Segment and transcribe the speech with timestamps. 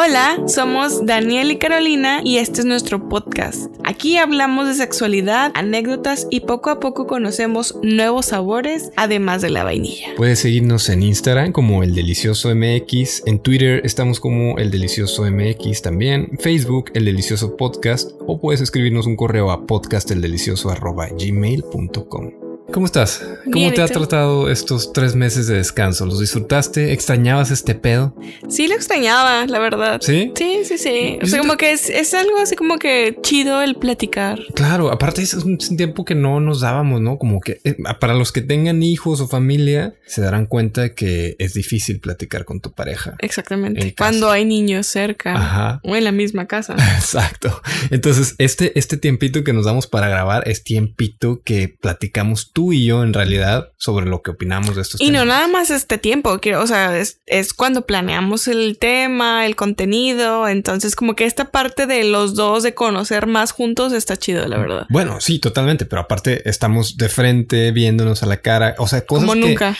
[0.00, 3.66] Hola, somos Daniel y Carolina y este es nuestro podcast.
[3.82, 9.64] Aquí hablamos de sexualidad, anécdotas y poco a poco conocemos nuevos sabores además de la
[9.64, 10.10] vainilla.
[10.16, 15.82] Puedes seguirnos en Instagram como El Delicioso MX, en Twitter estamos como El Delicioso MX
[15.82, 22.47] también, Facebook El Delicioso Podcast o puedes escribirnos un correo a podcasteldelicioso.gmail.com.
[22.72, 23.24] ¿Cómo estás?
[23.50, 26.04] ¿Cómo te ha tratado estos tres meses de descanso?
[26.04, 26.92] ¿Los disfrutaste?
[26.92, 28.14] ¿Extrañabas este pedo?
[28.50, 30.00] Sí, lo extrañaba, la verdad.
[30.02, 30.32] ¿Sí?
[30.36, 31.18] Sí, sí, sí.
[31.22, 34.38] O sea, como que es, algo así como que chido el platicar.
[34.54, 37.16] Claro, aparte es un tiempo que no nos dábamos, ¿no?
[37.16, 41.54] Como que eh, para los que tengan hijos o familia, se darán cuenta que es
[41.54, 43.16] difícil platicar con tu pareja.
[43.20, 43.94] Exactamente.
[43.96, 46.74] Cuando hay niños cerca o en la misma casa.
[46.96, 47.62] Exacto.
[47.90, 52.84] Entonces, este, este tiempito que nos damos para grabar es tiempito que platicamos tú y
[52.84, 56.40] yo en realidad sobre lo que opinamos de estos y no nada más este tiempo,
[56.56, 61.86] o sea, es, es, cuando planeamos el tema, el contenido, entonces como que esta parte
[61.86, 64.86] de los dos de conocer más juntos está chido, la verdad.
[64.90, 69.28] Bueno, sí, totalmente, pero aparte estamos de frente viéndonos a la cara, o sea, cosas
[69.28, 69.76] como nunca.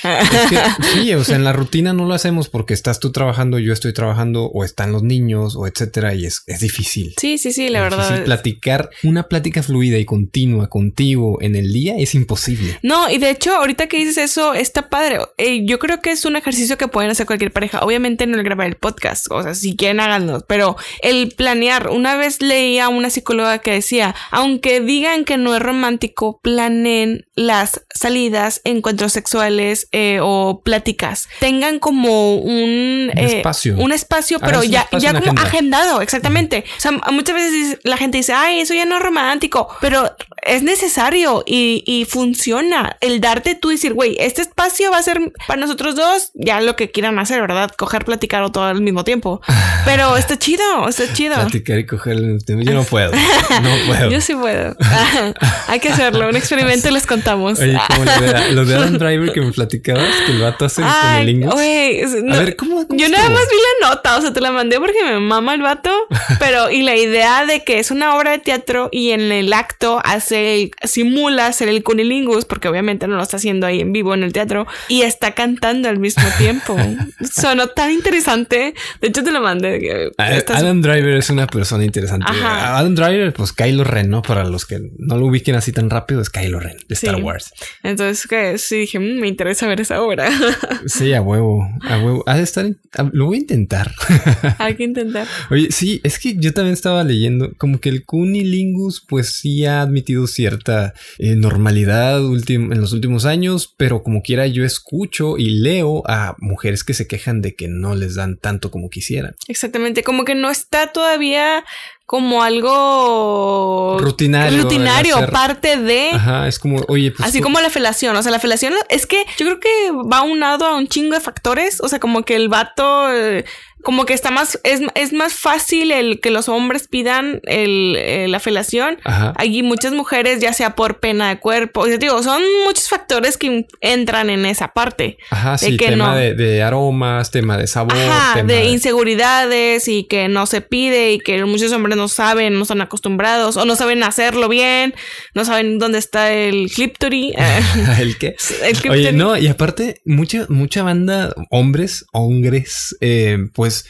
[0.94, 3.92] sí, o sea, en la rutina no lo hacemos porque estás tú trabajando, yo estoy
[3.92, 7.12] trabajando o están los niños o etcétera y es, es difícil.
[7.20, 8.22] Sí, sí, sí, la verdad.
[8.24, 12.67] Platicar una plática fluida y continua contigo en el día es imposible.
[12.82, 15.18] No, y de hecho, ahorita que dices eso, está padre.
[15.36, 17.80] Eh, yo creo que es un ejercicio que pueden hacer cualquier pareja.
[17.80, 21.88] Obviamente no el grabar el podcast, o sea, si quieren háganlo, pero el planear.
[21.88, 27.26] Una vez leí a una psicóloga que decía, aunque digan que no es romántico, planeen
[27.34, 31.28] las salidas, encuentros sexuales eh, o pláticas.
[31.40, 33.76] Tengan como un, eh, espacio.
[33.78, 36.64] Un espacio, pero ya, ya como agendado, exactamente.
[36.76, 40.62] O sea, muchas veces la gente dice, ay, eso ya no es romántico, pero es
[40.62, 42.57] necesario y, y funciona
[43.00, 46.60] el darte tú y decir, güey, este espacio va a ser para nosotros dos, ya
[46.60, 47.70] lo que quieran hacer, ¿verdad?
[47.76, 49.40] Coger, platicar o todo al mismo tiempo.
[49.84, 51.34] Pero está chido, está chido.
[51.34, 52.64] Platicar y coger al mismo tiempo.
[52.64, 53.12] Yo no puedo.
[53.12, 54.10] No puedo.
[54.10, 54.76] Yo sí puedo.
[55.68, 56.28] Hay que hacerlo.
[56.28, 57.58] Un experimento les contamos.
[57.58, 58.04] Oye, como
[58.52, 62.38] lo de, Adam Driver que me platicabas, que el vato hace con el Güey, a
[62.38, 65.20] ver, ¿cómo, Yo nada más vi la nota, o sea, te la mandé porque me
[65.20, 65.90] mama el vato,
[66.38, 70.00] pero y la idea de que es una obra de teatro y en el acto
[70.04, 74.22] hace, simula hacer el cunilingus porque obviamente no lo está haciendo ahí en vivo en
[74.22, 76.76] el teatro, y está cantando al mismo tiempo.
[77.32, 78.74] Sonó tan interesante.
[79.00, 80.10] De hecho, te lo mandé.
[80.18, 82.26] Adam Driver es una persona interesante.
[82.28, 84.22] Adam Driver, pues Kylo Ren, ¿no?
[84.22, 87.52] Para los que no lo ubiquen así tan rápido, es Kylo Ren de Star Wars.
[87.82, 90.28] Entonces, que sí dije, mm, me interesa ver esa obra.
[90.86, 92.24] sí, a huevo, a huevo.
[92.26, 92.66] Ha de estar,
[93.12, 93.92] lo voy a intentar.
[94.58, 95.26] Hay que intentar.
[95.50, 99.82] Oye, sí, es que yo también estaba leyendo como que el Cunilingus, pues sí ha
[99.82, 106.02] admitido cierta eh, normalidad en los últimos años, pero como quiera yo escucho y leo
[106.06, 109.36] a mujeres que se quejan de que no les dan tanto como quisieran.
[109.48, 111.64] Exactamente, como que no está todavía
[112.08, 114.62] como algo rutinario.
[114.62, 116.08] Rutinario, parte de.
[116.14, 117.28] Ajá, es como, oye, pues.
[117.28, 118.16] Así como la felación.
[118.16, 121.20] O sea, la felación es que yo creo que va unado a un chingo de
[121.20, 121.82] factores.
[121.82, 123.14] O sea, como que el vato.
[123.14, 123.44] Eh,
[123.82, 128.26] como que está más, es, es, más fácil el que los hombres pidan el, eh,
[128.28, 128.98] la felación.
[129.04, 129.34] Ajá.
[129.36, 131.82] Hay muchas mujeres, ya sea por pena de cuerpo.
[131.82, 135.18] O sea, digo, son muchos factores que entran en esa parte.
[135.30, 137.96] Ajá, sí, tema de, aromas, tema de sabor.
[137.96, 142.62] Ajá, de inseguridades y que no se pide y que muchos hombres no saben, no
[142.62, 144.94] están acostumbrados o no saben hacerlo bien,
[145.34, 147.34] no saben dónde está el cliptory.
[147.98, 148.36] ¿El qué?
[148.62, 153.84] El Oye, no, y aparte, mucha, mucha banda, hombres, hombres, eh, pues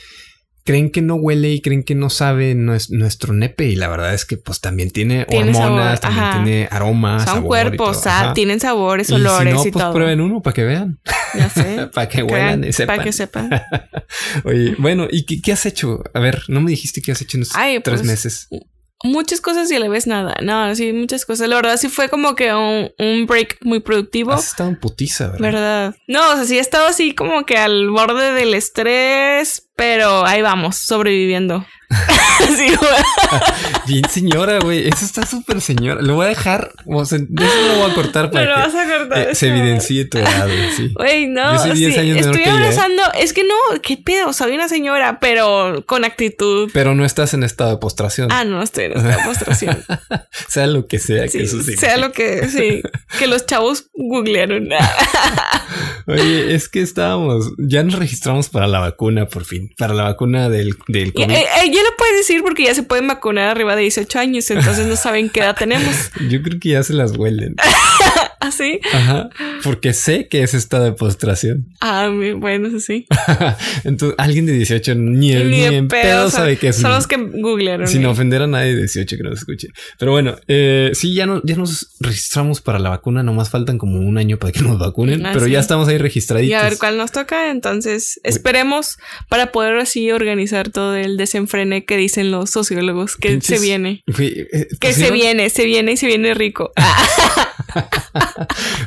[0.68, 4.26] creen que no huele y creen que no sabe nuestro nepe y la verdad es
[4.26, 9.70] que pues también tiene, hormonas, también tiene aromas, son cuerpos, tienen sabores, olores y, si
[9.70, 11.00] no, pues prueben uno para que vean.
[11.34, 11.86] Ya sé.
[11.94, 12.96] para que huelan y sepan.
[12.96, 13.50] Para que sepan.
[14.44, 16.02] Oye, bueno, ¿y qué, has hecho?
[16.12, 18.48] A ver, no me dijiste qué has hecho en estos tres pues, meses
[19.04, 20.36] muchas cosas y a la vez nada.
[20.42, 21.48] No, sí, muchas cosas.
[21.48, 24.32] La verdad sí fue como que un, un break muy productivo.
[24.32, 25.40] Has estado en putiza, ¿verdad?
[25.40, 25.96] ¿verdad?
[26.06, 30.42] No, o sea, sí he estado así como que al borde del estrés, pero ahí
[30.42, 31.64] vamos, sobreviviendo.
[32.56, 32.68] sí,
[33.86, 34.88] Bien señora, güey.
[34.88, 36.02] Eso está súper señora.
[36.02, 36.72] Lo voy a dejar.
[36.84, 40.04] O sea, eso lo voy a cortar para que vas a cortar eh, se evidencie
[40.04, 40.92] tu edad, sí.
[40.94, 41.54] Güey, no.
[41.54, 43.02] Yo soy 10 sí, años Estoy abrazando.
[43.18, 44.32] Es que no, qué pedo.
[44.32, 46.70] Soy una señora, pero con actitud.
[46.74, 48.28] Pero no estás en estado de postración.
[48.30, 49.84] Ah, no estoy en estado de postración.
[50.48, 52.82] sea lo que sea que eso Sea lo que, sí.
[53.18, 54.68] Que los chavos googlearon.
[56.06, 57.52] Oye, es que estábamos.
[57.58, 59.67] Ya nos registramos para la vacuna, por fin.
[59.76, 61.30] Para la vacuna del, del COVID.
[61.30, 64.50] Eh, eh, ya lo puedes decir porque ya se pueden vacunar arriba de 18 años,
[64.50, 66.10] entonces no saben qué edad tenemos.
[66.28, 67.56] Yo creo que ya se las huelen.
[68.48, 68.80] ¿Ah, sí?
[68.92, 69.30] Ajá.
[69.62, 71.66] Porque sé que es estado de postración.
[71.80, 73.06] Ah, bueno, eso sí.
[73.84, 76.76] Entonces, alguien de 18 ni, ni, en pedo, sabe que es.
[76.76, 77.86] Son los que googlearon.
[77.86, 79.68] Sin ofender a nadie de 18 que nos escuche.
[79.98, 83.22] Pero bueno, eh, sí, ya, no, ya nos registramos para la vacuna.
[83.22, 85.26] Nomás faltan como un año para que nos vacunen.
[85.26, 86.50] Ah, pero ya estamos ahí registraditos.
[86.50, 87.50] Y a ver cuál nos toca.
[87.50, 88.98] Entonces, esperemos
[89.28, 94.02] para poder así organizar todo el desenfrene que dicen los sociólogos que se viene.
[94.18, 96.72] Eh, que se viene, se viene y se viene rico.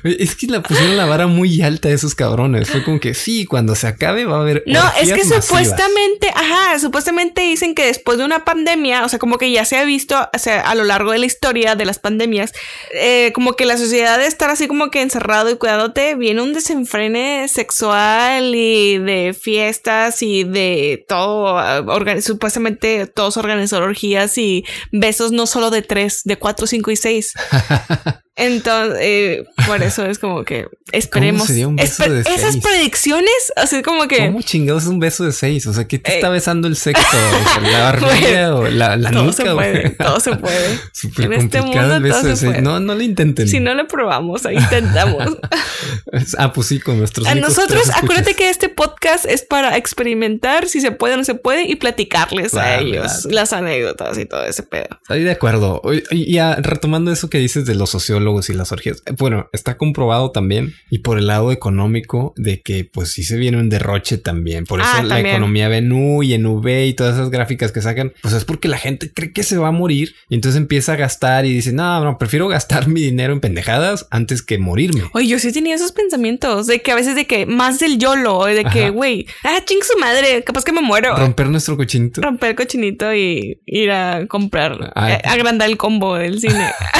[0.03, 2.69] es que la pusieron la vara muy alta esos cabrones.
[2.69, 4.63] Fue como que sí, cuando se acabe va a haber.
[4.65, 9.37] No, es que supuestamente, ajá, supuestamente dicen que después de una pandemia, o sea, como
[9.37, 11.99] que ya se ha visto o sea, a lo largo de la historia de las
[11.99, 12.53] pandemias,
[12.93, 16.53] eh, como que la sociedad de estar así como que encerrado y cuidándote, viene un
[16.53, 21.61] desenfrene sexual y de fiestas y de todo,
[22.21, 27.33] supuestamente todos organizar orgías y besos no solo de tres, de cuatro, cinco y seis.
[28.37, 31.49] Entonces, eh, por eso es como que esperemos.
[31.49, 34.27] esas predicciones, así como que.
[34.27, 35.67] ¿Cómo chingados es un beso de seis?
[35.67, 37.17] O sea, ¿qué te está eh, besando el sexto?
[37.61, 40.79] ¿La barbilla o la, la todo Se puede, todo se puede.
[41.17, 42.61] en este mundo el beso todo se puede.
[42.61, 43.49] No, no lo intenten.
[43.49, 45.37] Si no lo probamos, ahí intentamos.
[46.37, 47.27] ah, pues sí, con nuestros.
[47.27, 51.35] A nosotros, acuérdate que este podcast es para experimentar si se puede o no se
[51.35, 54.87] puede y platicarles a ellos las anécdotas y todo ese pedo.
[55.01, 55.81] Estoy de acuerdo.
[56.11, 59.03] Y ya retomando eso que dices de los sociólogos y las orgías.
[59.05, 63.37] Eh, bueno, está comprobado también y por el lado económico de que pues sí se
[63.37, 64.65] viene un derroche también.
[64.65, 68.33] Por eso ah, la economía VNU y NV y todas esas gráficas que sacan, pues
[68.33, 71.45] es porque la gente cree que se va a morir y entonces empieza a gastar
[71.45, 75.03] y dice, no, no, prefiero gastar mi dinero en pendejadas antes que morirme.
[75.13, 78.45] Oye, yo sí tenía esos pensamientos de que a veces de que más del YOLO,
[78.45, 81.15] de que, güey, ah, ching su madre, capaz que me muero.
[81.15, 82.21] Romper nuestro cochinito.
[82.21, 86.71] Romper el cochinito y ir a comprar, eh, agrandar el combo del cine.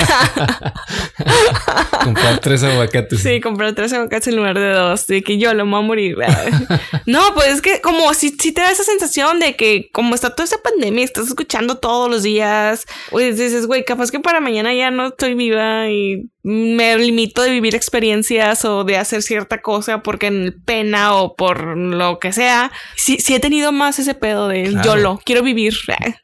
[2.03, 3.21] comprar tres aguacates.
[3.21, 5.07] Sí, comprar tres aguacates en lugar de dos.
[5.07, 6.17] De que yo lo voy a morir.
[7.05, 10.31] no, pues es que como si, si te da esa sensación de que como está
[10.31, 14.73] toda esta pandemia, estás escuchando todos los días, pues dices, güey, capaz que para mañana
[14.73, 20.01] ya no estoy viva y me limito de vivir experiencias o de hacer cierta cosa
[20.01, 22.71] porque en pena o por lo que sea.
[22.95, 25.73] Sí, sí he tenido más ese pedo de yo lo quiero vivir.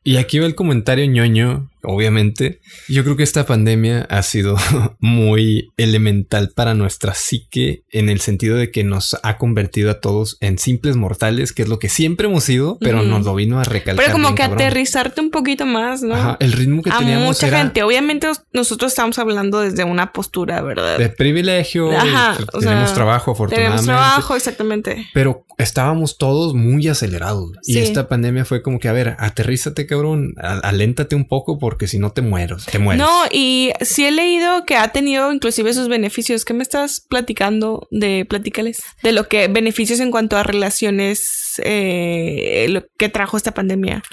[0.04, 2.60] Y aquí va el comentario ñoño obviamente.
[2.90, 4.58] Yo creo que esta pandemia ha sido
[5.00, 10.38] muy elemental para nuestra psique en el sentido de que nos ha convertido a todos
[10.42, 13.64] en simples mortales, que es lo que siempre hemos sido, pero nos lo vino a
[13.64, 14.06] recalcar.
[14.06, 16.16] Pero como que aterrizarte un poquito más, ¿no?
[16.16, 17.28] Ajá, el ritmo que a teníamos.
[17.28, 20.98] Mucha gente, obviamente nosotros estamos hablando desde una postura, ¿verdad?
[20.98, 21.98] De privilegio.
[21.98, 23.86] Ajá, tenemos trabajo, afortunadamente.
[23.86, 25.08] Tenemos trabajo, exactamente.
[25.14, 27.52] Pero estábamos todos muy acelerados.
[27.64, 32.00] Y esta pandemia fue como que, a ver, aterrízate, cabrón, aléntate un poco porque si
[32.00, 33.06] no te mueres, te mueres.
[33.06, 36.46] No, y sí he leído que ha tenido inclusive sus beneficios.
[36.46, 42.66] ¿Qué me estás platicando de, platícales, de lo que beneficios en cuanto a relaciones eh,
[42.70, 44.04] lo que trajo esta pandemia?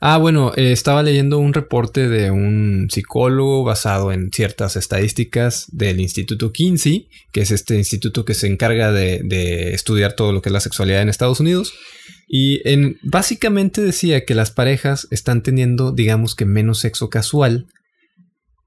[0.00, 6.00] Ah, bueno, eh, estaba leyendo un reporte de un psicólogo basado en ciertas estadísticas del
[6.00, 10.50] Instituto Kinsey, que es este instituto que se encarga de, de estudiar todo lo que
[10.50, 11.72] es la sexualidad en Estados Unidos.
[12.28, 17.66] Y en, básicamente decía que las parejas están teniendo, digamos que menos sexo casual,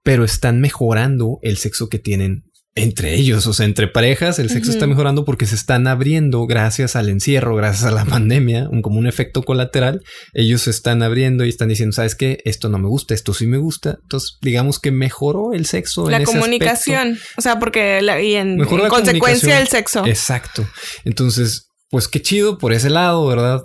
[0.04, 2.46] pero están mejorando el sexo que tienen
[2.78, 6.96] entre ellos, o sea, entre parejas, el sexo está mejorando porque se están abriendo gracias
[6.96, 10.04] al encierro, gracias a la pandemia, un, como un efecto colateral.
[10.34, 12.40] Ellos se están abriendo y están diciendo, ¿sabes qué?
[12.46, 13.98] Esto no me gusta, esto sí me gusta.
[14.04, 16.08] Entonces, digamos que mejoró el sexo.
[16.08, 20.06] La comunicación, o sea, porque la, y en, consecuencia el sexo.
[20.06, 20.68] Exacto.
[21.04, 23.64] Entonces, pues qué chido por ese lado, ¿verdad?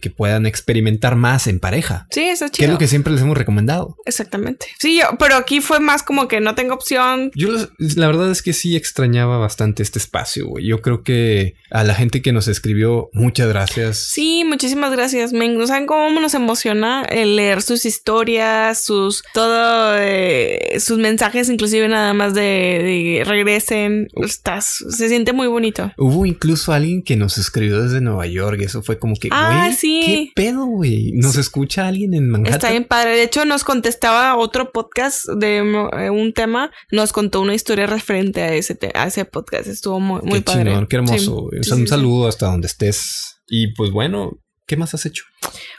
[0.00, 2.06] Que, puedan experimentar más en pareja.
[2.10, 2.58] Sí, eso es chido.
[2.58, 3.96] Que es lo que siempre les hemos recomendado.
[4.04, 4.66] Exactamente.
[4.78, 7.30] Sí, yo, pero aquí fue más como que no tengo opción.
[7.34, 10.66] Yo la verdad es que sí extrañaba bastante este espacio, güey.
[10.66, 13.98] Yo creo que a la gente que nos escribió, muchas gracias.
[13.98, 15.32] Sí, muchísimas gracias.
[15.32, 21.48] Me, no saben cómo nos emociona el leer sus historias, sus todo, eh, sus mensajes,
[21.48, 24.08] inclusive nada más de, regresen.
[24.16, 25.92] Estás, se siente muy bonito.
[25.96, 29.69] Hubo incluso alguien que nos escribió desde Nueva York y eso fue como que, ah,
[29.72, 30.02] sí.
[30.04, 31.12] ¿Qué pedo, güey?
[31.12, 32.54] ¿Nos escucha alguien en Manhattan?
[32.54, 33.10] Está bien padre.
[33.10, 36.70] De hecho, nos contestaba otro podcast de eh, un tema.
[36.90, 39.66] Nos contó una historia referente a ese, a ese podcast.
[39.66, 40.86] Estuvo muy, muy qué padre.
[40.88, 41.48] qué hermoso.
[41.72, 43.42] un saludo hasta donde estés.
[43.48, 45.24] Y pues bueno, ¿qué más has hecho?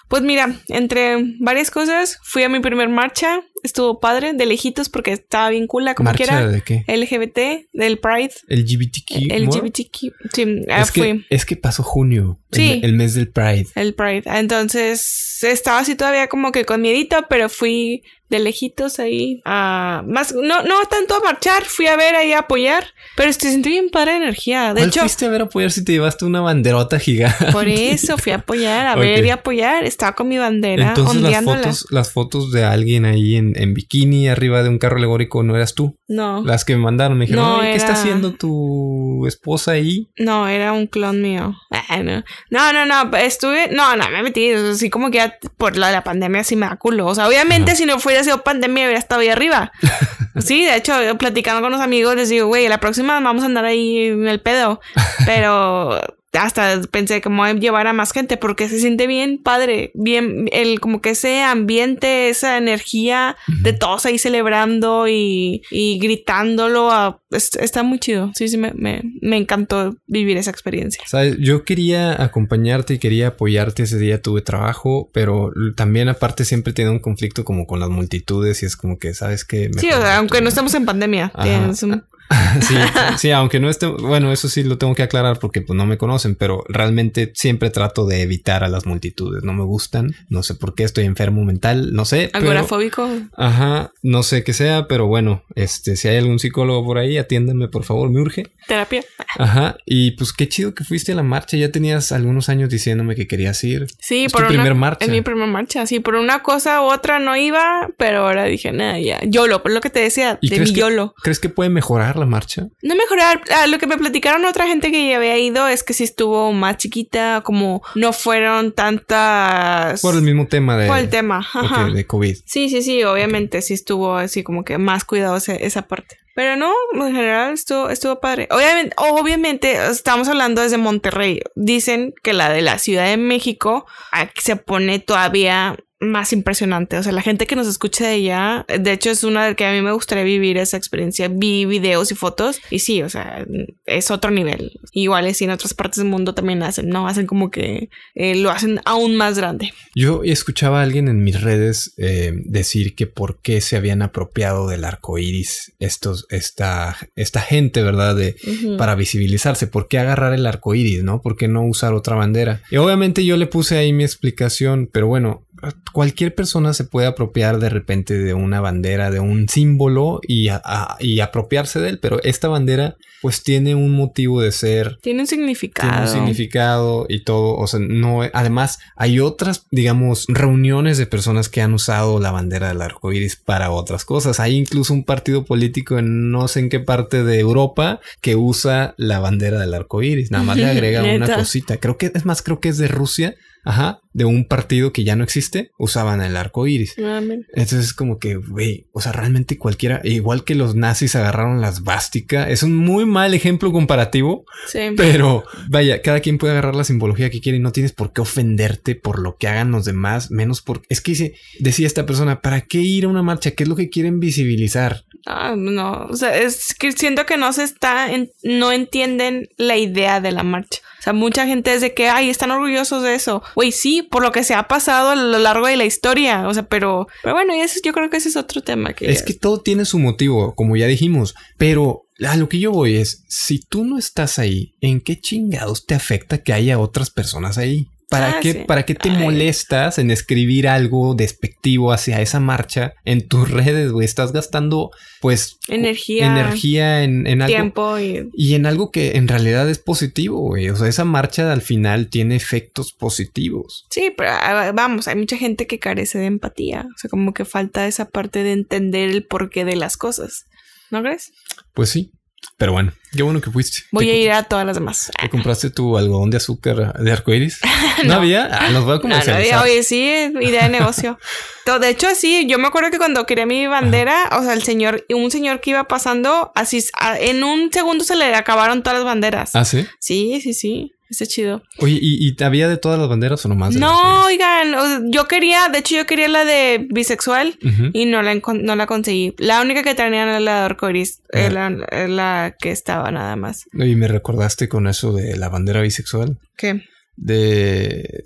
[0.07, 5.13] Pues mira, entre varias cosas, fui a mi primer marcha, estuvo padre, de lejitos porque
[5.13, 6.47] estaba bien cool, como ¿Marcha quiera.
[6.47, 6.83] de qué?
[6.87, 8.33] LGBT, del Pride.
[8.49, 9.31] LGBTQ.
[9.31, 10.13] LGBTQ.
[10.33, 11.25] Sí, ah, Es que, fui.
[11.29, 12.79] es que pasó junio, el- Sí.
[12.83, 13.67] el, mes del Pride.
[13.75, 14.23] El Pride.
[14.25, 20.33] Entonces estaba así todavía como que con miedito, pero fui de lejitos ahí a más,
[20.33, 22.85] no, no tanto a marchar, fui a ver ahí a apoyar,
[23.17, 24.69] pero se sentí bien padre energía.
[24.73, 27.51] De ¿Cuál hecho, fuiste a ver a apoyar si te llevaste una banderota gigante?
[27.51, 29.50] por eso fui a apoyar, a ver y apoyar.
[29.59, 34.29] Estaba con mi bandera Entonces las fotos, las fotos de alguien ahí en, en bikini
[34.29, 35.95] arriba de un carro alegórico no eras tú.
[36.07, 40.09] No, Las que me mandaron me dijeron, No, "Oye, ¿qué está haciendo tu esposa ahí?
[40.17, 41.55] no, era un clon mío.
[41.71, 42.23] Ah, no.
[42.49, 46.03] no, no, no, estuve, no, no, me metí, así como que ya por la, la
[46.03, 47.05] pandemia sí me da culo.
[47.07, 47.77] O sea, obviamente Ajá.
[47.77, 49.71] si no hubiera sido pandemia hubiera estado ahí arriba.
[50.39, 53.65] sí, de hecho, platicando con los amigos les digo, güey, la próxima vamos a andar
[53.65, 54.79] ahí en el pedo.
[55.25, 55.99] Pero
[56.33, 60.79] hasta pensé que a llevar a más gente porque se siente bien padre, bien, el
[60.79, 67.55] como que ese ambiente, esa energía de todos ahí celebrando y, y gritándolo, a- es-
[67.59, 68.31] está muy chido.
[68.35, 71.03] Sí, sí, me, me, me encantó vivir esa experiencia.
[71.05, 71.37] ¿Sabes?
[71.39, 74.21] Yo quería acompañarte y quería apoyarte ese día.
[74.21, 78.75] Tuve trabajo, pero también aparte siempre tiene un conflicto como con las multitudes y es
[78.77, 79.69] como que, ¿sabes qué?
[79.77, 82.03] Sí, o sea, aunque no estemos en pandemia, tienes un-
[82.61, 82.75] sí,
[83.17, 85.97] sí, aunque no esté, bueno, eso sí lo tengo que aclarar porque pues no me
[85.97, 90.55] conocen, pero realmente siempre trato de evitar a las multitudes, no me gustan, no sé
[90.55, 93.07] por qué estoy enfermo mental, no sé, pero, agorafóbico.
[93.35, 97.67] ajá, no sé qué sea, pero bueno, este, si hay algún psicólogo por ahí, atiéndanme
[97.67, 98.51] por favor, me urge.
[98.67, 99.03] Terapia.
[99.37, 103.15] Ajá, y pues qué chido que fuiste a la marcha, ya tenías algunos años diciéndome
[103.15, 103.87] que querías ir.
[103.99, 105.05] Sí, Es por tu una primer marcha.
[105.05, 105.85] Es mi primer marcha.
[105.85, 109.19] Sí, por una cosa u otra no iba, pero ahora dije, nada, ya.
[109.23, 111.13] YOLO, por lo que te decía, ¿Y de mi que- YOLO.
[111.23, 112.67] ¿Crees que puede mejorar la marcha?
[112.81, 113.41] No mejorar.
[113.55, 116.53] ah, lo que me platicaron otra gente que ya había ido es que sí estuvo
[116.53, 120.01] más chiquita, como no fueron tantas.
[120.01, 121.37] Por el mismo tema de, Por el tema.
[121.39, 121.85] Ajá.
[121.89, 122.37] de COVID.
[122.45, 126.17] Sí, sí, sí, obviamente sí estuvo así como que más cuidado ese- esa parte.
[126.33, 128.47] Pero no, en general estuvo, estuvo padre.
[128.51, 131.41] Obviamente, obviamente, estamos hablando desde Monterrey.
[131.55, 136.97] Dicen que la de la Ciudad de México aquí se pone todavía más impresionante.
[136.97, 139.65] O sea, la gente que nos escucha de allá, de hecho, es una de que
[139.65, 141.29] a mí me gustaría vivir esa experiencia.
[141.29, 143.45] Vi videos y fotos y sí, o sea,
[143.85, 144.71] es otro nivel.
[144.91, 147.07] Igual es en otras partes del mundo también hacen, ¿no?
[147.07, 149.71] Hacen como que eh, lo hacen aún más grande.
[149.95, 154.67] Yo escuchaba a alguien en mis redes eh, decir que por qué se habían apropiado
[154.67, 158.15] del arco iris estos, esta, esta gente, ¿verdad?
[158.15, 158.35] De,
[158.77, 159.67] para visibilizarse.
[159.67, 161.21] ¿Por qué agarrar el arco iris, no?
[161.21, 162.63] ¿Por qué no usar otra bandera?
[162.71, 165.45] Y obviamente yo le puse ahí mi explicación, pero bueno,
[165.93, 170.61] cualquier persona se puede apropiar de repente de una bandera, de un símbolo y, a-
[170.63, 175.21] a- y apropiarse de él, pero esta bandera pues tiene un motivo de ser, Tiene
[175.21, 175.87] un significado.
[175.91, 177.55] tiene un significado y todo.
[177.55, 178.21] O sea, no.
[178.33, 183.35] Además, hay otras, digamos, reuniones de personas que han usado la bandera del arco iris
[183.35, 184.39] para otras cosas.
[184.39, 188.95] Hay incluso un partido político en no sé en qué parte de Europa que usa
[188.97, 190.31] la bandera del arco iris.
[190.31, 191.77] Nada más le agrega una cosita.
[191.77, 193.35] Creo que es más, creo que es de Rusia.
[193.63, 196.95] Ajá, de un partido que ya no existe, usaban el arco iris.
[196.99, 197.21] Ah.
[197.21, 201.83] Entonces es como que, güey, o sea, realmente cualquiera, igual que los nazis agarraron las
[201.83, 204.79] vásticas, es un muy mal ejemplo comparativo, Sí.
[204.97, 208.21] pero vaya, cada quien puede agarrar la simbología que quiere y no tienes por qué
[208.21, 210.81] ofenderte por lo que hagan los demás, menos por...
[210.89, 213.51] Es que dice, decía esta persona, ¿para qué ir a una marcha?
[213.51, 215.03] ¿Qué es lo que quieren visibilizar?
[215.25, 219.77] Ah, no, o sea, es que siento que no se está, en- no entienden la
[219.77, 220.79] idea de la marcha.
[220.99, 223.41] O sea, mucha gente es de que, ay, están orgullosos de eso.
[223.55, 226.47] Güey, sí, por lo que se ha pasado a lo largo de la historia.
[226.47, 229.11] O sea, pero, pero bueno, y eso, yo creo que ese es otro tema que...
[229.11, 232.97] Es que todo tiene su motivo, como ya dijimos, pero a lo que yo voy
[232.97, 237.57] es, si tú no estás ahí, ¿en qué chingados te afecta que haya otras personas
[237.57, 237.87] ahí?
[238.11, 238.59] ¿Para, Ah, qué, sí.
[238.67, 239.17] ¿Para qué te Ay.
[239.17, 244.05] molestas en escribir algo despectivo hacia esa marcha en tus redes, güey?
[244.05, 244.91] Estás gastando,
[245.21, 247.55] pues, Energía, energía en, en algo.
[247.55, 248.29] tiempo y...
[248.33, 250.69] Y en algo que en realidad es positivo, güey.
[250.69, 253.85] O sea, esa marcha al final tiene efectos positivos.
[253.89, 256.85] Sí, pero ah, vamos, hay mucha gente que carece de empatía.
[256.93, 260.43] O sea, como que falta esa parte de entender el porqué de las cosas.
[260.89, 261.31] ¿No crees?
[261.73, 262.11] Pues sí.
[262.57, 263.83] Pero bueno, qué bueno que fuiste.
[263.91, 265.11] Voy ¿Te a ir a todas las demás.
[265.19, 267.59] ¿Te compraste tu algodón de azúcar de arcoiris?
[268.05, 268.45] ¿No, había?
[268.45, 269.63] Ah, los voy a No, no, comercializar.
[269.63, 270.03] oye, sí,
[270.41, 271.17] idea de negocio.
[271.79, 275.05] De hecho, sí, yo me acuerdo que cuando quería mi bandera, o sea, el señor,
[275.13, 276.83] un señor que iba pasando, así,
[277.19, 279.55] en un segundo se le acabaron todas las banderas.
[279.55, 279.85] ¿Ah, sí?
[279.99, 281.61] Sí, sí, sí, está chido.
[281.77, 285.79] Oye, ¿y, y había de todas las banderas o nomás No, oigan, yo quería, de
[285.79, 287.57] hecho, yo quería la de bisexual
[287.93, 289.35] y no la, no la conseguí.
[289.37, 291.39] La única que tenía era la de arcoiris, Ah.
[291.39, 293.65] era la, la que estaba nada más.
[293.73, 296.37] Y me recordaste con eso de la bandera bisexual.
[296.57, 296.81] ¿Qué?
[297.17, 298.23] de...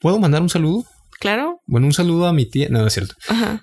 [0.00, 0.84] ¿Puedo mandar un saludo?
[1.20, 1.60] Claro.
[1.66, 2.68] Bueno, un saludo a mi tía.
[2.70, 3.14] No, no es cierto.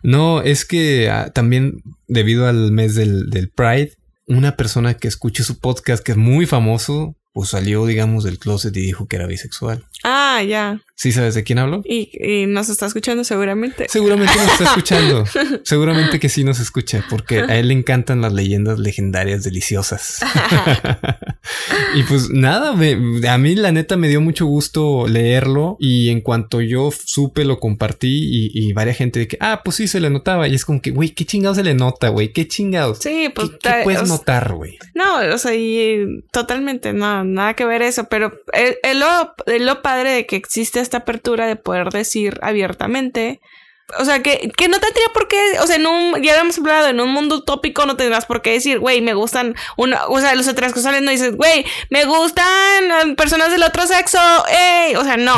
[0.03, 3.91] No, es que ah, también debido al mes del, del Pride,
[4.27, 8.73] una persona que escuche su podcast que es muy famoso, pues salió, digamos, del closet
[8.77, 9.83] y dijo que era bisexual.
[10.05, 10.79] Ah, ya.
[10.97, 11.81] ¿Sí sabes de quién hablo?
[11.83, 13.87] Y, nos está escuchando seguramente.
[13.89, 15.25] Seguramente nos está escuchando.
[15.63, 20.21] seguramente que sí nos escucha, porque a él le encantan las leyendas legendarias deliciosas.
[21.95, 26.61] y pues nada, a mí la neta me dio mucho gusto leerlo y en cuanto
[26.61, 30.09] yo supe lo compartí y, y varias gente de que, ah, pues sí se le
[30.09, 32.31] notaba y es como que, güey, ¿qué chingados se le nota, güey?
[32.31, 32.99] ¿Qué chingados?
[32.99, 33.51] Sí, pues...
[33.61, 34.79] ¿Qué, puedes notar, güey?
[34.93, 40.11] No, o sea, y totalmente, no, nada que ver eso, pero es lo, lo padre
[40.11, 43.41] de que existe esta apertura de poder decir abiertamente
[43.99, 46.87] o sea, que, que no tendría por qué, o sea, en un, ya hemos hablado,
[46.87, 50.33] en un mundo utópico no tendrás por qué decir, güey, me gustan, una, o sea,
[50.33, 55.35] los heterosexuales no dices, güey, me gustan personas del otro sexo, ey, o sea, no.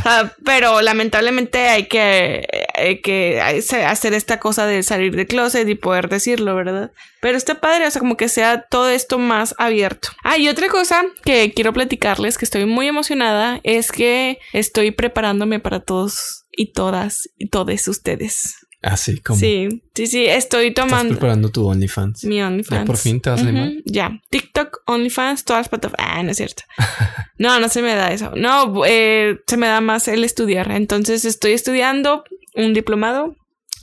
[0.44, 6.08] pero lamentablemente hay que, hay que hacer esta cosa de salir de closet y poder
[6.08, 6.92] decirlo, ¿verdad?
[7.20, 10.08] Pero está padre, o sea, como que sea todo esto más abierto.
[10.24, 15.60] Ah, y otra cosa que quiero platicarles, que estoy muy emocionada, es que estoy preparándome
[15.60, 18.66] para todos y todas y todos ustedes.
[18.82, 19.40] Así como.
[19.40, 21.14] Sí, sí, sí, estoy tomando.
[21.14, 22.24] Estás preparando tu OnlyFans.
[22.24, 22.82] Mi OnlyFans.
[22.82, 23.70] ¿Ya por fin te vas a animar?
[23.86, 24.20] Ya.
[24.28, 26.06] TikTok, OnlyFans, todas las plataformas.
[26.06, 26.64] Ah, no es cierto.
[27.38, 28.32] no, no se me da eso.
[28.36, 30.70] No, eh, se me da más el estudiar.
[30.70, 32.24] Entonces estoy estudiando
[32.54, 33.36] un diplomado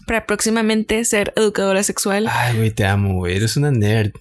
[0.08, 2.28] para próximamente ser educadora sexual.
[2.32, 3.36] Ay, güey, te amo, güey.
[3.36, 4.12] Eres una nerd.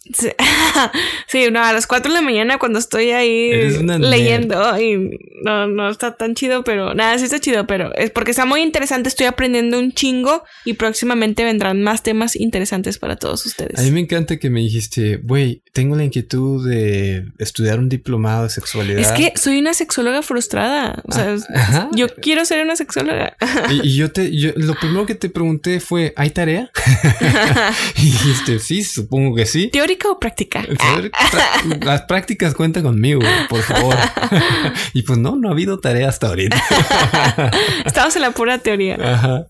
[1.29, 5.89] Sí, no, a las 4 de la mañana cuando estoy ahí leyendo y no, no
[5.89, 9.09] está tan chido, pero nada, sí está chido, pero es porque está muy interesante.
[9.09, 13.79] Estoy aprendiendo un chingo y próximamente vendrán más temas interesantes para todos ustedes.
[13.79, 18.43] A mí me encanta que me dijiste, güey, tengo la inquietud de estudiar un diplomado
[18.43, 18.99] de sexualidad.
[18.99, 21.01] Es que soy una sexóloga frustrada.
[21.05, 23.37] O sea, ah, yo quiero ser una sexóloga.
[23.71, 26.71] y, y yo te, yo, lo primero que te pregunté fue, ¿hay tarea?
[27.97, 29.69] y dijiste, sí, supongo que sí.
[29.69, 30.65] ¿Teórica o práctica?
[31.81, 33.97] Las prácticas cuentan conmigo, por favor.
[34.93, 36.57] y pues no, no ha habido tarea hasta ahorita.
[37.85, 38.97] Estamos en la pura teoría.
[39.01, 39.47] Ajá.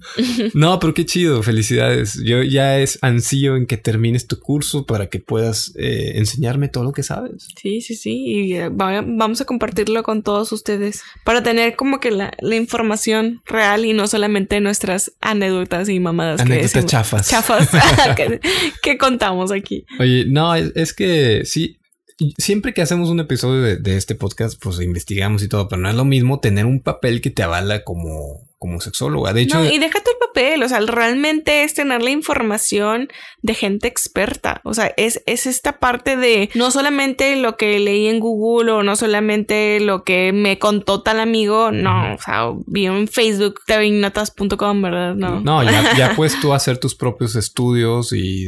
[0.55, 2.21] No, pero qué chido, felicidades.
[2.25, 6.85] Yo ya es ansío en que termines tu curso para que puedas eh, enseñarme todo
[6.85, 7.49] lo que sabes.
[7.61, 8.25] Sí, sí, sí.
[8.27, 13.43] Y eh, vamos a compartirlo con todos ustedes para tener como que la, la información
[13.47, 17.29] real y no solamente nuestras anécdotas y mamás Anécdotas chafas.
[17.29, 17.69] Chafas
[18.83, 19.85] que, contamos aquí.
[19.99, 21.79] Oye, no, es, que sí,
[22.39, 25.89] siempre que hacemos un episodio de, de, este podcast, pues investigamos y todo, pero no
[25.89, 29.33] es lo mismo tener un papel que te avala como, como sexóloga.
[29.33, 33.09] De hecho, no, y déjate el papel, o sea, realmente es tener la información
[33.43, 34.61] de gente experta.
[34.65, 38.83] O sea, es, es esta parte de no solamente lo que leí en Google o
[38.83, 44.83] no solamente lo que me contó tal amigo, no, o sea, vi en Facebook tvinotas.com,
[44.83, 45.15] ¿verdad?
[45.15, 48.47] No, no ya, ya puedes tú hacer tus propios estudios y,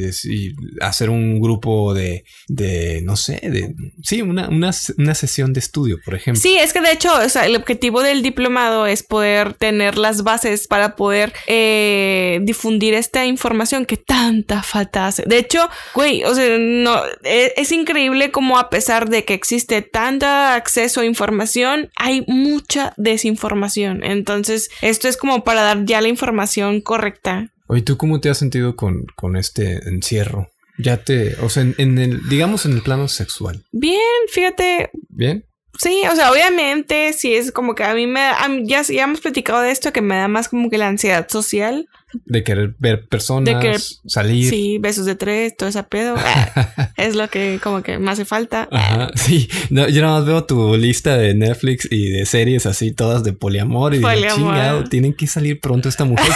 [0.81, 5.99] hacer un grupo de, de, no sé, de, sí, una, una, una sesión de estudio,
[6.05, 6.41] por ejemplo.
[6.41, 10.23] Sí, es que de hecho, o sea, el objetivo del diplomado es poder tener las
[10.23, 15.25] bases para poder eh, difundir esta información que tanta falta hace.
[15.27, 19.83] De hecho, güey, o sea, no, es, es increíble como a pesar de que existe
[19.83, 24.05] tanto acceso a información, hay mucha desinformación.
[24.05, 27.53] Entonces, esto es como para dar ya la información correcta.
[27.67, 30.49] Oye, ¿tú cómo te has sentido con, con este encierro?
[30.79, 33.65] Ya te, o sea, en, el, digamos en el plano sexual.
[33.73, 34.91] Bien, fíjate.
[35.09, 35.45] Bien.
[35.77, 38.31] Sí, o sea, obviamente, sí es como que a mí me.
[38.65, 41.89] ya, ya hemos platicado de esto que me da más como que la ansiedad social.
[42.25, 44.49] De querer ver personas, de querer, salir.
[44.49, 46.17] Sí, besos de tres, todo ese pedo.
[46.31, 48.69] Ah, es lo que como que me hace falta.
[48.71, 49.49] Ajá, sí.
[49.71, 53.33] No, yo nada más veo tu lista de Netflix y de series así, todas de
[53.33, 53.95] poliamor.
[53.95, 54.37] Y poliamor.
[54.37, 56.33] chingado, tienen que salir pronto esta mujer.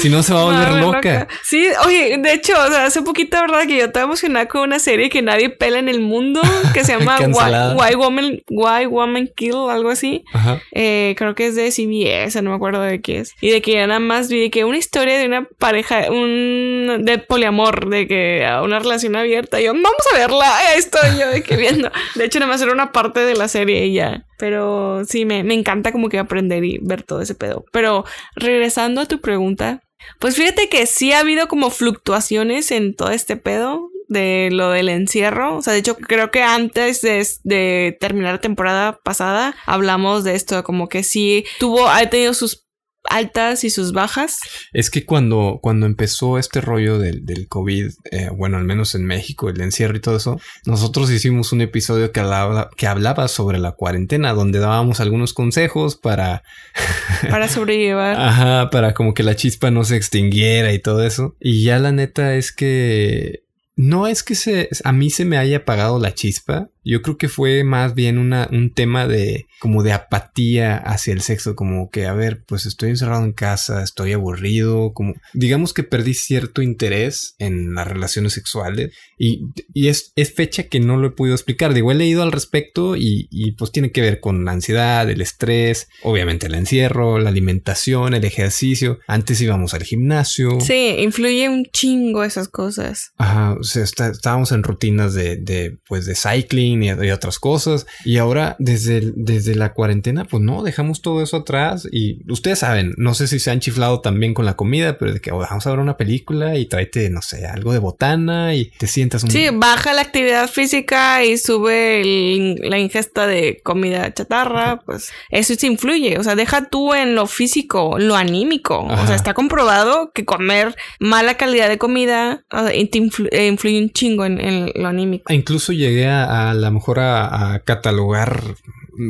[0.00, 1.28] si no, se va a volver loca.
[1.42, 3.66] Sí, oye, de hecho, o sea, hace poquito, ¿verdad?
[3.66, 6.40] Que yo estaba emocionada con una serie que nadie pela en el mundo,
[6.74, 10.24] que se llama Why, Woman, Why Woman Kill, algo así.
[10.32, 10.60] Ajá.
[10.72, 13.32] Eh, creo que es de CBS, no me acuerdo de qué es.
[13.40, 17.88] Y de que nada más vi que una historia de una pareja, un de poliamor,
[17.88, 19.60] de que una relación abierta.
[19.60, 20.56] Y yo, vamos a verla.
[20.56, 21.90] Ahí estoy yo de que viendo.
[22.14, 24.26] De hecho, nada más era una parte de la serie ya.
[24.38, 27.64] Pero sí, me, me encanta como que aprender y ver todo ese pedo.
[27.72, 29.82] Pero regresando a tu pregunta,
[30.18, 34.88] pues fíjate que sí ha habido como fluctuaciones en todo este pedo de lo del
[34.88, 35.56] encierro.
[35.56, 40.34] O sea, de hecho, creo que antes de, de terminar la temporada pasada hablamos de
[40.34, 42.66] esto, como que sí tuvo, ha tenido sus
[43.08, 44.38] altas y sus bajas.
[44.72, 49.04] Es que cuando, cuando empezó este rollo del, del COVID, eh, bueno, al menos en
[49.04, 53.58] México, el encierro y todo eso, nosotros hicimos un episodio que hablaba, que hablaba sobre
[53.58, 56.42] la cuarentena, donde dábamos algunos consejos para...
[57.30, 58.20] para sobrellevar.
[58.20, 61.36] Ajá, para como que la chispa no se extinguiera y todo eso.
[61.40, 63.44] Y ya la neta es que
[63.76, 66.68] no es que se, a mí se me haya apagado la chispa.
[66.84, 71.20] Yo creo que fue más bien una, un tema de como de apatía hacia el
[71.20, 75.82] sexo, como que, a ver, pues estoy encerrado en casa, estoy aburrido, como digamos que
[75.82, 79.42] perdí cierto interés en las relaciones sexuales y,
[79.74, 81.74] y es, es, fecha que no lo he podido explicar.
[81.74, 85.20] Digo, he leído al respecto y, y, pues tiene que ver con la ansiedad, el
[85.20, 88.98] estrés, obviamente el encierro, la alimentación, el ejercicio.
[89.06, 90.60] Antes íbamos al gimnasio.
[90.60, 93.12] Sí, influye un chingo esas cosas.
[93.18, 97.38] Ajá, o sea, está, estábamos en rutinas de, de, pues de cycling y, y otras
[97.38, 97.86] cosas.
[98.04, 101.88] Y ahora desde, desde la cuarentena, pues no, dejamos todo eso atrás.
[101.90, 105.20] Y ustedes saben, no sé si se han chiflado también con la comida, pero de
[105.20, 108.66] que oh, vamos a ver una película y tráete, no sé, algo de botana y
[108.78, 109.30] te sientas un...
[109.30, 115.66] Sí, baja la actividad física y sube la ingesta de comida chatarra, pues eso sí
[115.66, 120.24] influye, o sea, deja tú en lo físico, lo anímico, o sea, está comprobado que
[120.24, 122.44] comer mala calidad de comida
[122.90, 125.32] te influye un chingo en, lo anímico.
[125.32, 128.42] E incluso llegué a, a lo mejor a catalogar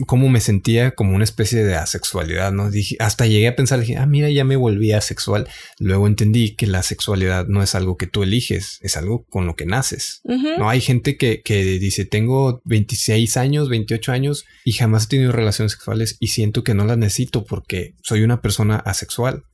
[0.07, 2.71] cómo me sentía como una especie de asexualidad, ¿no?
[2.71, 5.49] Dije, hasta llegué a pensar, dije, ah, mira, ya me volví asexual.
[5.79, 9.57] Luego entendí que la sexualidad no es algo que tú eliges, es algo con lo
[9.57, 10.23] que naces.
[10.25, 15.33] No hay gente que, que dice, tengo 26 años, 28 años y jamás he tenido
[15.33, 19.45] relaciones sexuales y siento que no las necesito porque soy una persona asexual.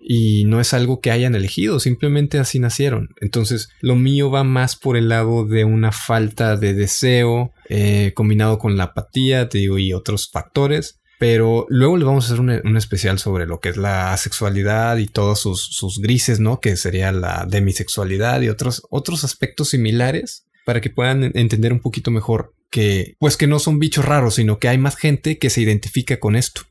[0.00, 3.14] Y no es algo que hayan elegido, simplemente así nacieron.
[3.20, 8.58] Entonces, lo mío va más por el lado de una falta de deseo, eh, combinado
[8.58, 11.00] con la apatía, y otros factores.
[11.18, 15.06] Pero luego le vamos a hacer un, especial sobre lo que es la sexualidad y
[15.06, 16.60] todos sus, grises, ¿no?
[16.60, 22.10] Que sería la demisexualidad y otros, otros aspectos similares para que puedan entender un poquito
[22.10, 25.60] mejor que, pues que no son bichos raros, sino que hay más gente que se
[25.60, 26.62] identifica con esto.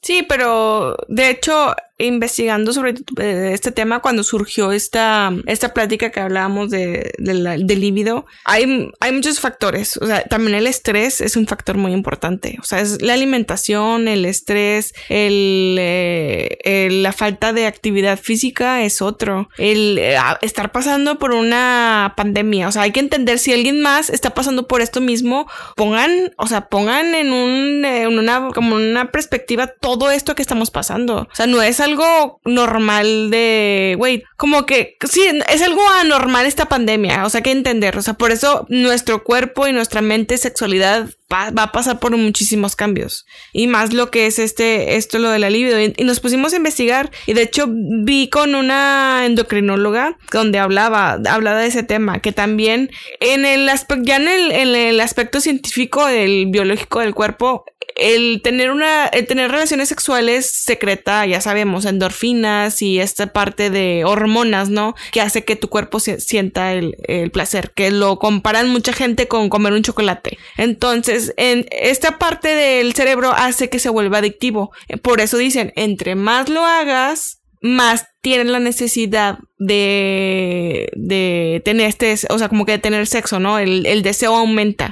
[0.00, 6.20] Sí, pero de hecho investigando sobre eh, este tema cuando surgió esta, esta plática que
[6.20, 9.96] hablábamos de, del líbido, hay, hay muchos factores.
[9.98, 12.58] O sea, también el estrés es un factor muy importante.
[12.60, 19.00] O sea, es la alimentación, el estrés, el, eh, la falta de actividad física es
[19.00, 19.48] otro.
[19.56, 22.68] El eh, estar pasando por una pandemia.
[22.68, 26.48] O sea, hay que entender si alguien más está pasando por esto mismo, pongan, o
[26.48, 29.43] sea, pongan en un, en una, como una perspectiva
[29.80, 31.28] todo esto que estamos pasando.
[31.30, 36.66] O sea, no es algo normal de, güey, como que, sí, es algo anormal esta
[36.66, 41.08] pandemia, o sea, que entender, o sea, por eso nuestro cuerpo y nuestra mente, sexualidad
[41.32, 43.26] va, a pasar por muchísimos cambios.
[43.52, 45.80] Y más lo que es este, esto, lo del alivio.
[45.80, 51.60] Y, nos pusimos a investigar y de hecho vi con una endocrinóloga donde hablaba, hablaba
[51.60, 56.06] de ese tema, que también en el aspecto, ya en el, en el aspecto científico
[56.06, 62.82] del biológico del cuerpo, el tener una, el tener relaciones sexuales secreta, ya sabemos, endorfinas
[62.82, 64.94] y esta parte de hormonas, ¿no?
[65.12, 69.48] Que hace que tu cuerpo sienta el, el, placer, que lo comparan mucha gente con
[69.48, 70.38] comer un chocolate.
[70.56, 74.72] Entonces, en esta parte del cerebro hace que se vuelva adictivo.
[75.02, 82.14] Por eso dicen, entre más lo hagas, más tienen la necesidad de, de tener este,
[82.30, 83.58] o sea, como que de tener sexo, ¿no?
[83.58, 84.90] El, el deseo aumenta.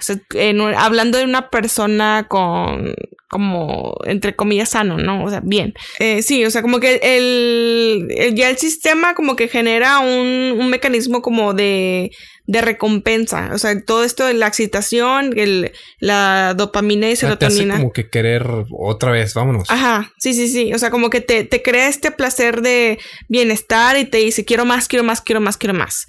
[0.77, 2.95] hablando de una persona con,
[3.31, 5.25] como, entre comillas, sano, ¿no?
[5.25, 5.73] O sea, bien.
[5.99, 10.69] Eh, sí, o sea, como que el, ya el sistema como que genera un, un
[10.69, 12.11] mecanismo como de
[12.47, 13.51] de recompensa.
[13.53, 17.77] O sea, todo esto de la excitación, el, la dopamina y serotonina.
[17.77, 19.71] como que querer otra vez, vámonos.
[19.71, 20.75] Ajá, sí, sí, sí.
[20.75, 24.65] O sea, como que te, te crea este placer de bienestar y te dice, quiero
[24.65, 26.07] más, quiero más, quiero más, quiero más.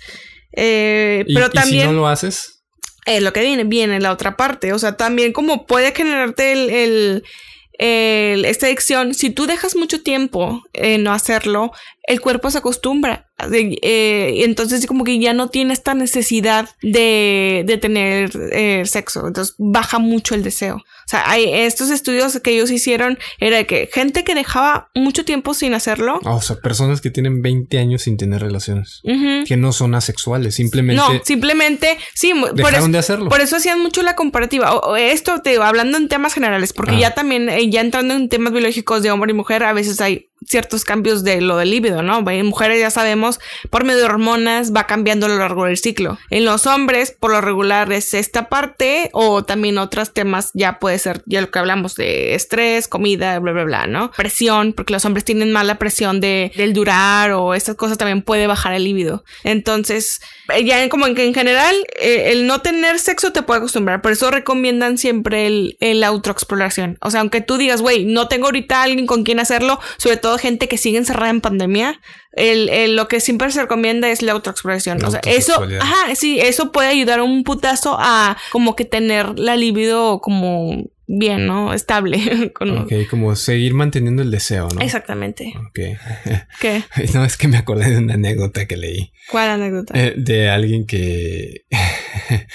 [0.54, 1.82] Eh, pero también...
[1.82, 2.64] si no lo haces?
[3.06, 4.72] Es lo que viene, viene la otra parte.
[4.74, 7.24] O sea, también como puede generarte el, el
[8.46, 11.72] esta adicción, si tú dejas mucho tiempo en no hacerlo,
[12.04, 13.30] el cuerpo se acostumbra.
[13.52, 19.28] Eh, entonces como que ya no tiene esta necesidad de, de tener eh, sexo.
[19.28, 20.84] Entonces baja mucho el deseo.
[21.14, 25.54] Sea, hay estos estudios que ellos hicieron era de que gente que dejaba mucho tiempo
[25.54, 26.20] sin hacerlo.
[26.24, 29.02] o sea, personas que tienen 20 años sin tener relaciones.
[29.04, 31.02] Que no son asexuales, simplemente.
[31.02, 33.30] No, simplemente, sí, por eso, de hacerlo.
[33.30, 34.76] Por eso hacían mucho la comparativa.
[34.76, 38.52] O, esto te hablando en temas generales, porque ya también, eh, ya entrando en temas
[38.52, 42.30] biológicos de hombre y mujer, a veces hay ciertos cambios de lo del líbido, ¿no?
[42.30, 46.18] En mujeres ya sabemos, por medio de hormonas va cambiando a lo largo del ciclo.
[46.30, 51.00] En los hombres, por lo regular, es esta parte o también otros temas, ya puede
[51.00, 54.12] ser, ya lo que hablamos de estrés, comida, bla, bla, bla, ¿no?
[54.12, 58.22] Presión, porque los hombres tienen más la presión de, del durar o estas cosas también
[58.22, 59.24] puede bajar el líbido.
[59.44, 60.22] Entonces,
[60.54, 64.12] eh, ya como en, en general, eh, el no tener sexo te puede acostumbrar, por
[64.12, 66.98] eso recomiendan siempre el, el autoexploración.
[67.02, 70.33] O sea, aunque tú digas, güey, no tengo ahorita alguien con quien hacerlo, sobre todo
[70.38, 72.00] gente que sigue encerrada en pandemia,
[72.34, 75.04] el, lo que siempre se recomienda es la autoexploración.
[75.04, 79.56] o sea, eso, ajá, sí, eso puede ayudar un putazo a como que tener la
[79.56, 81.74] libido como bien, ¿no?
[81.74, 82.52] Estable.
[82.60, 84.82] ok, como seguir manteniendo el deseo, ¿no?
[84.82, 85.54] Exactamente.
[85.68, 85.80] Ok.
[86.62, 86.84] ¿Qué?
[87.14, 89.12] No, es que me acordé de una anécdota que leí.
[89.30, 89.94] ¿Cuál anécdota?
[89.96, 91.66] Eh, de alguien que...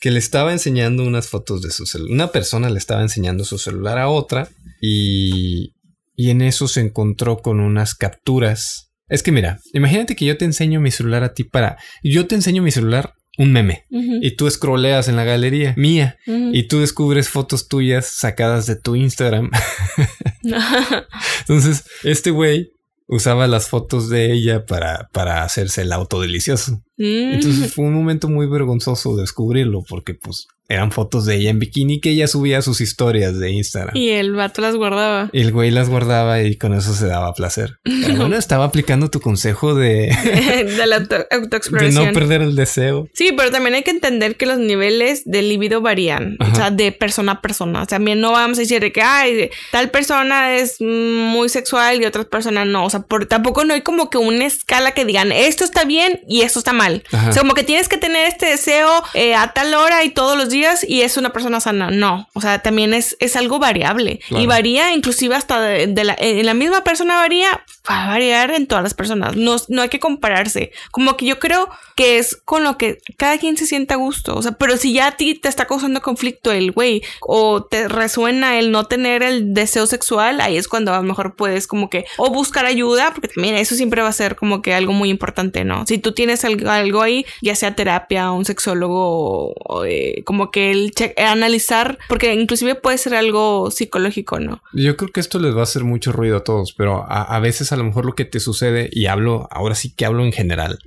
[0.00, 2.12] que le estaba enseñando unas fotos de su celular.
[2.12, 5.72] Una persona le estaba enseñando su celular a otra y,
[6.14, 8.92] y en eso se encontró con unas capturas.
[9.08, 11.76] Es que mira, imagínate que yo te enseño mi celular a ti para...
[12.02, 16.68] Yo te enseño mi celular un meme y tú scrolleas en la galería mía y
[16.68, 19.50] tú descubres fotos tuyas sacadas de tu Instagram.
[21.40, 22.70] Entonces, este güey
[23.06, 26.82] usaba las fotos de ella para, para hacerse el auto delicioso.
[26.96, 27.34] Mm.
[27.34, 32.00] Entonces fue un momento muy vergonzoso descubrirlo porque pues eran fotos de ella en bikini
[32.00, 33.94] que ella subía a sus historias de Instagram.
[33.94, 35.28] Y el vato las guardaba.
[35.32, 37.78] Y el güey las guardaba y con eso se daba placer.
[37.84, 40.06] Pero bueno, estaba aplicando tu consejo de...
[40.76, 42.04] de la autoexploración.
[42.04, 43.08] De no perder el deseo.
[43.12, 46.38] Sí, pero también hay que entender que los niveles de libido varían.
[46.40, 47.80] O sea, de persona a persona.
[47.80, 52.00] O sea, también no vamos a decir de que, ay, tal persona es muy sexual
[52.00, 52.84] y otras personas no.
[52.84, 56.20] O sea, por, tampoco no hay como que una escala que digan, esto está bien
[56.26, 56.83] y esto está mal.
[56.92, 60.36] O sea, como que tienes que tener este deseo eh, a tal hora y todos
[60.36, 61.90] los días y es una persona sana.
[61.90, 66.44] No, o sea, también es, es algo variable y varía inclusive hasta de, la, en
[66.46, 69.36] la misma persona varía, va a variar en todas las personas.
[69.36, 70.72] No, no hay que compararse.
[70.90, 74.34] Como que yo creo que es con lo que cada quien se sienta a gusto.
[74.34, 77.88] O sea, pero si ya a ti te está causando conflicto el güey o te
[77.88, 81.90] resuena el no tener el deseo sexual, ahí es cuando a lo mejor puedes como
[81.90, 85.10] que o buscar ayuda, porque también eso siempre va a ser como que algo muy
[85.10, 85.86] importante, ¿no?
[85.86, 90.70] Si tú tienes algo, algo ahí, ya sea terapia, un sexólogo, o, eh, como que
[90.70, 94.62] el analizar, porque inclusive puede ser algo psicológico, ¿no?
[94.72, 97.72] Yo creo que esto les va a hacer mucho ruido a todos, pero a, veces
[97.72, 100.78] a lo mejor lo que te sucede, y hablo, ahora sí que hablo en general,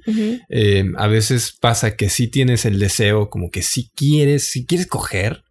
[0.50, 4.88] eh, a veces pasa que sí tienes el deseo, como que sí quieres, sí quieres
[4.88, 5.43] coger,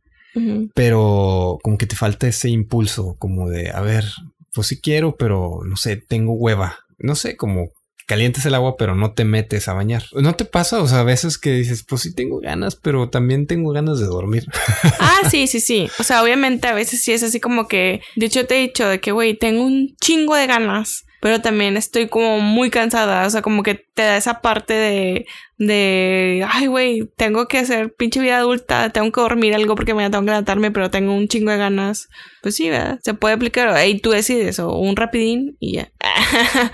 [0.75, 4.05] pero como que te falta ese impulso, como de, a ver,
[4.53, 6.79] pues sí quiero, pero no sé, tengo hueva.
[6.99, 7.71] No sé, como
[8.07, 10.05] calientes el agua, pero no te metes a bañar.
[10.13, 10.81] ¿No te pasa?
[10.81, 14.07] O sea, a veces que dices, pues sí tengo ganas, pero también tengo ganas de
[14.07, 14.47] dormir.
[14.99, 15.89] Ah, sí, sí, sí.
[15.99, 18.87] O sea, obviamente a veces sí es así como que, de hecho te he dicho
[18.87, 23.27] de que, güey, tengo un chingo de ganas, pero también estoy como muy cansada.
[23.27, 25.27] O sea, como que te da esa parte de,
[25.59, 30.09] de, ay, güey, tengo que hacer pinche vida adulta, tengo que dormir algo porque me
[30.11, 32.09] tengo que levantarme, pero tengo un chingo de ganas.
[32.43, 32.99] Pues sí, ¿verdad?
[33.03, 33.69] Se puede aplicar.
[33.69, 35.93] Ahí tú decides, o un rapidín y ya.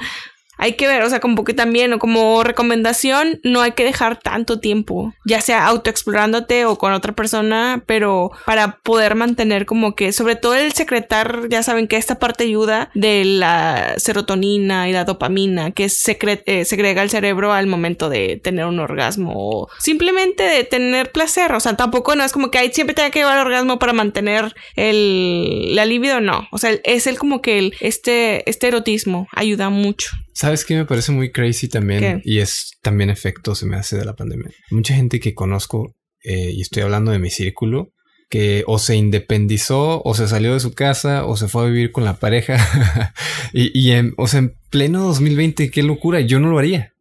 [0.58, 4.18] hay que ver, o sea, como que también, o como recomendación, no hay que dejar
[4.18, 10.12] tanto tiempo, ya sea autoexplorándote o con otra persona, pero para poder mantener como que,
[10.12, 15.04] sobre todo el secretar, ya saben que esta parte ayuda de la serotonina y la
[15.04, 20.64] dopamina que eh, segrega el cerebro al momento de tener un orgasmo o simplemente de
[20.64, 23.78] tener placer, o sea, tampoco no es como que hay, siempre tenga que llevar orgasmo
[23.78, 28.68] para mantener el, la libido, no, o sea, es el como que el, este, este
[28.68, 30.10] erotismo ayuda mucho.
[30.32, 32.20] ¿Sabes qué me parece muy crazy también?
[32.24, 34.50] Y es también efecto, se me hace de la pandemia.
[34.70, 37.92] Mucha gente que conozco, eh, y estoy hablando de mi círculo,
[38.32, 41.92] que o se independizó, o se salió de su casa, o se fue a vivir
[41.92, 42.56] con la pareja.
[43.52, 46.94] y, en, o sea, en pleno 2020, qué locura, yo no lo haría.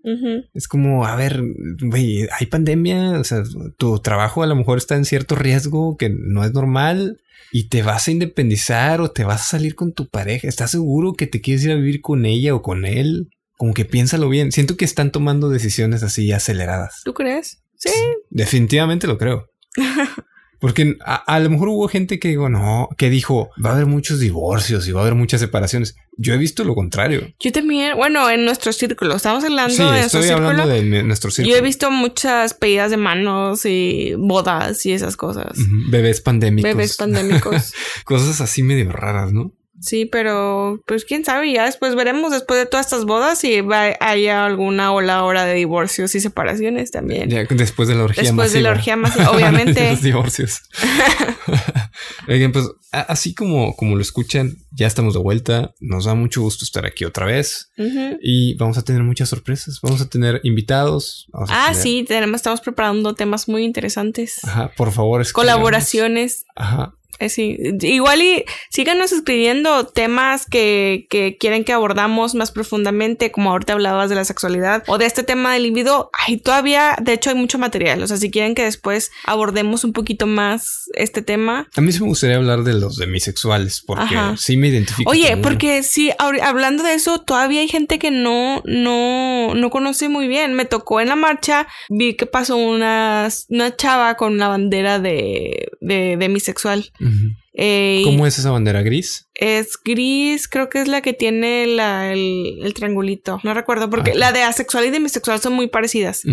[0.53, 1.41] Es como, a ver,
[1.79, 3.43] güey, hay pandemia, o sea,
[3.77, 7.21] tu trabajo a lo mejor está en cierto riesgo que no es normal
[7.53, 10.49] y te vas a independizar o te vas a salir con tu pareja.
[10.49, 13.29] ¿Estás seguro que te quieres ir a vivir con ella o con él?
[13.55, 14.51] Como que piénsalo bien.
[14.51, 16.99] Siento que están tomando decisiones así aceleradas.
[17.05, 17.63] ¿Tú crees?
[17.77, 17.93] Sí.
[18.29, 19.45] Definitivamente lo creo.
[20.61, 24.19] Porque a, lo mejor hubo gente que dijo, no, que dijo, va a haber muchos
[24.19, 25.95] divorcios y va a haber muchas separaciones.
[26.17, 27.33] Yo he visto lo contrario.
[27.39, 31.55] Yo también, bueno, en nuestro círculo, estamos hablando sí, de estoy hablando de nuestro círculo.
[31.55, 35.57] Yo he visto muchas pedidas de manos y bodas y esas cosas.
[35.89, 36.69] Bebés pandémicos.
[36.69, 37.73] Bebés pandémicos.
[38.05, 39.51] cosas así medio raras, ¿no?
[39.81, 43.95] Sí, pero pues quién sabe, ya después veremos, después de todas estas bodas, si va,
[43.99, 47.29] haya alguna ola ahora de divorcios y separaciones también.
[47.29, 49.89] Ya, después de la orgía después de la orgía masiva, obviamente.
[49.89, 50.61] Los divorcios.
[52.27, 55.73] Oigan, pues así como, como lo escuchan, ya estamos de vuelta.
[55.79, 57.71] Nos da mucho gusto estar aquí otra vez.
[58.21, 59.79] Y vamos a tener muchas sorpresas.
[59.81, 61.27] Vamos a tener invitados.
[61.49, 64.43] ah, sí, tenemos, estamos preparando temas muy interesantes.
[64.43, 65.25] Ajá, por favor.
[65.31, 66.45] Colaboraciones.
[66.55, 66.93] Ajá.
[67.21, 73.51] Eh, sí, igual y síganos escribiendo temas que, que, quieren que abordamos más profundamente, como
[73.51, 76.09] ahorita hablabas de la sexualidad o de este tema del libido.
[76.13, 78.01] Ay, todavía, de hecho, hay mucho material.
[78.01, 81.69] O sea, si quieren que después abordemos un poquito más este tema.
[81.75, 85.11] A mí sí me gustaría hablar de los demisexuales, porque sí me identifico.
[85.11, 90.27] Oye, porque sí, hablando de eso, todavía hay gente que no, no, no conoce muy
[90.27, 90.55] bien.
[90.55, 95.69] Me tocó en la marcha, vi que pasó una, una chava con una bandera de,
[95.81, 96.91] de demisexual.
[97.53, 99.27] Eh, ¿Cómo es esa bandera gris?
[99.33, 103.39] Es gris, creo que es la que tiene el, triangulito.
[103.43, 106.23] No recuerdo, porque la de asexual y demisexual son muy parecidas.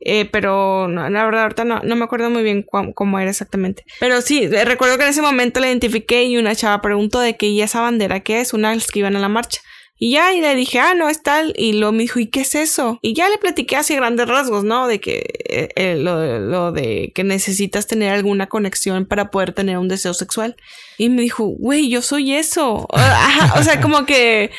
[0.00, 3.84] Eh, pero no, la verdad, ahorita no, no me acuerdo muy bien cómo, era exactamente.
[3.98, 7.36] Pero sí, eh, recuerdo que en ese momento la identifiqué y una chava preguntó de
[7.36, 9.60] qué y esa bandera qué es, una de las que iban a la marcha.
[9.98, 11.54] Y ya, y le dije, ah, no, es tal.
[11.56, 12.98] Y luego me dijo, ¿y qué es eso?
[13.00, 14.86] Y ya le platiqué así grandes rasgos, ¿no?
[14.88, 19.78] De que eh, eh, lo, lo, de que necesitas tener alguna conexión para poder tener
[19.78, 20.56] un deseo sexual.
[20.98, 22.86] Y me dijo, güey, yo soy eso.
[23.56, 24.50] o sea, como que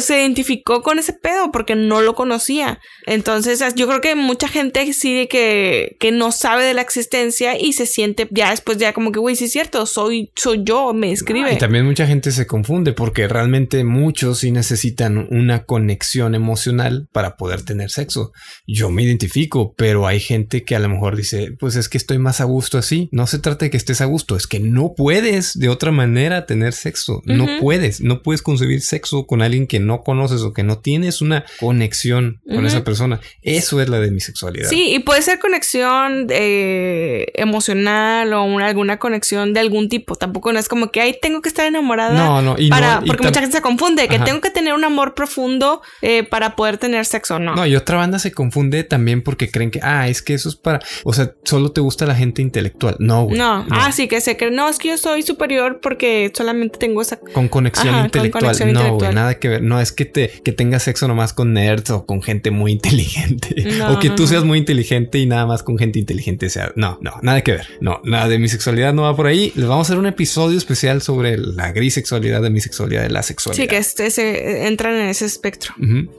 [0.00, 2.80] se identificó con ese pedo porque no lo conocía.
[3.06, 7.72] Entonces, yo creo que mucha gente sí que, que no sabe de la existencia y
[7.72, 11.12] se siente ya después ya como que, güey, sí es cierto, soy, soy yo, me
[11.12, 11.52] escribe.
[11.52, 17.62] y también mucha gente se confunde porque realmente muchos necesitan una conexión emocional para poder
[17.62, 18.32] tener sexo.
[18.66, 22.18] Yo me identifico, pero hay gente que a lo mejor dice, pues es que estoy
[22.18, 23.08] más a gusto así.
[23.12, 26.46] No se trata de que estés a gusto, es que no puedes de otra manera
[26.46, 27.22] tener sexo.
[27.24, 31.20] No puedes, no puedes concebir sexo con alguien que no conoces o que no tienes
[31.20, 33.20] una conexión con esa persona.
[33.42, 34.68] Eso es la de mi sexualidad.
[34.68, 40.16] Sí, y puede ser conexión eh, emocional o alguna conexión de algún tipo.
[40.16, 42.14] Tampoco no es como que ahí tengo que estar enamorada.
[42.14, 45.14] No, no, y para, porque mucha gente se confunde, que tengo que tener un amor
[45.14, 47.54] profundo eh, para poder tener sexo, no.
[47.54, 50.56] No, y otra banda se confunde también porque creen que, ah, es que eso es
[50.56, 52.96] para, o sea, solo te gusta la gente intelectual.
[52.98, 53.38] No, güey.
[53.38, 57.02] No, ah, sí, que se cree, no, es que yo soy súper porque solamente tengo
[57.02, 57.18] esa...
[57.18, 58.72] Con conexión intelectual.
[58.72, 59.62] no, nada que ver.
[59.62, 63.82] No es que, te, que tengas sexo nomás con nerds o con gente muy inteligente.
[63.90, 66.72] o que tú seas muy inteligente y nada más con gente inteligente sea.
[66.76, 67.66] No, no, nada que ver.
[67.80, 69.52] No, nada de mi sexualidad no va por ahí.
[69.54, 73.10] Les vamos a hacer un episodio especial sobre la gris sexualidad, de mi sexualidad, de
[73.10, 73.62] la sexualidad.
[73.62, 75.74] Sí, que este, se, entran en ese espectro.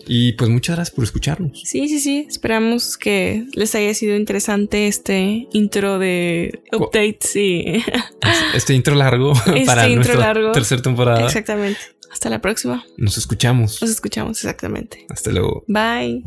[0.08, 1.62] Y pues muchas gracias por escucharnos.
[1.63, 2.26] Sí, sí, sí.
[2.30, 7.84] Esperamos que les haya sido interesante este intro de updates y...
[8.54, 10.52] Este intro largo este para intro largo.
[10.52, 11.26] tercera temporada.
[11.26, 11.80] Exactamente.
[12.12, 12.86] Hasta la próxima.
[12.97, 13.82] Nos escuchamos.
[13.82, 15.06] Nos escuchamos, exactamente.
[15.10, 15.63] Hasta luego.
[15.67, 16.23] Bye.